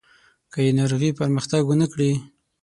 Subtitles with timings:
[0.51, 2.11] که یې ناروغي پرمختګ ونه کړي.